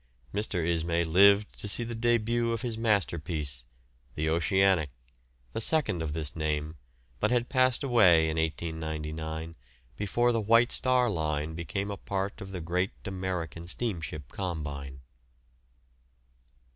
[0.33, 0.67] Mr.
[0.67, 3.65] Ismay lived to see the début of his masterpiece,
[4.15, 4.89] the "Oceanic,"
[5.53, 6.75] the second of this name,
[7.19, 9.55] but had passed away in 1899
[9.95, 15.01] before the White Star Line became a part of the great American steamship combine.